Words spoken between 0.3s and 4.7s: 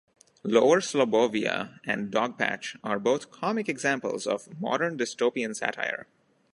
Lower Slobbovia and Dogpatch are both comic examples of